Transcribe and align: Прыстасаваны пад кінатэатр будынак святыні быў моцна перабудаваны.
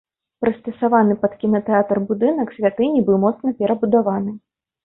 Прыстасаваны 0.43 1.17
пад 1.25 1.35
кінатэатр 1.43 2.01
будынак 2.13 2.57
святыні 2.57 3.05
быў 3.11 3.23
моцна 3.27 3.55
перабудаваны. 3.61 4.31